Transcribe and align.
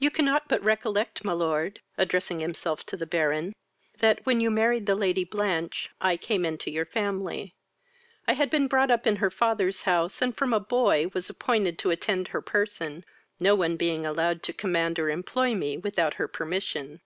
V. 0.00 0.06
"You 0.06 0.10
cannot 0.10 0.48
but 0.48 0.60
recollect, 0.60 1.24
my 1.24 1.32
lord, 1.32 1.80
(addressing 1.96 2.40
himself 2.40 2.84
to 2.86 2.96
the 2.96 3.06
Baron,) 3.06 3.52
that, 4.00 4.26
when 4.26 4.40
you 4.40 4.50
married 4.50 4.86
the 4.86 4.96
Lady 4.96 5.22
Blanch, 5.22 5.88
I 6.00 6.16
came 6.16 6.44
into 6.44 6.68
your 6.68 6.84
family. 6.84 7.54
I 8.26 8.32
had 8.32 8.50
been 8.50 8.66
brought 8.66 8.90
up 8.90 9.06
in 9.06 9.14
her 9.22 9.30
father's 9.30 9.82
house, 9.82 10.20
and 10.20 10.36
from 10.36 10.52
a 10.52 10.58
boy 10.58 11.10
was 11.14 11.30
appointed 11.30 11.78
to 11.78 11.90
attend 11.90 12.26
her 12.26 12.42
person, 12.42 13.04
no 13.38 13.54
one 13.54 13.76
being 13.76 14.04
allowed 14.04 14.42
to 14.42 14.52
command 14.52 14.98
or 14.98 15.10
employ 15.10 15.54
me 15.54 15.76
without 15.76 16.14
her 16.14 16.26
permission. 16.26 17.00